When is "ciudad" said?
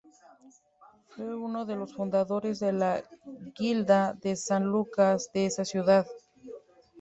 5.63-6.07